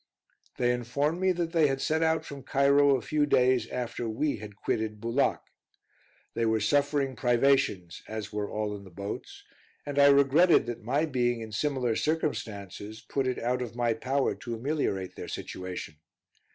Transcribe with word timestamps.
They 0.57 0.73
informed 0.73 1.21
me 1.21 1.31
that 1.33 1.51
they 1.51 1.67
had 1.67 1.79
set 1.79 2.01
out 2.01 2.25
from 2.25 2.41
Cairo 2.41 2.95
a 2.97 3.03
few 3.03 3.27
days 3.27 3.67
after 3.67 4.09
we 4.09 4.37
had 4.37 4.55
quitted 4.55 4.99
Bulac. 4.99 5.43
They 6.33 6.43
were 6.43 6.59
suffering 6.59 7.15
privations, 7.15 8.01
as 8.07 8.33
were 8.33 8.49
all 8.49 8.75
in 8.75 8.83
the 8.83 8.89
boats, 8.89 9.43
and 9.85 9.99
I 9.99 10.07
regretted 10.07 10.65
that 10.65 10.81
my 10.81 11.05
being 11.05 11.41
in 11.41 11.51
similar 11.51 11.95
circumstances 11.95 13.01
put 13.07 13.27
it 13.27 13.37
out 13.37 13.61
of 13.61 13.75
my 13.75 13.93
power 13.93 14.33
to 14.33 14.55
ameliorate 14.55 15.15
their 15.15 15.27
situation. 15.27 15.97